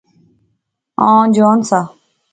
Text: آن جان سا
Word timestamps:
آن 1.09 1.25
جان 1.35 1.57
سا 1.69 1.79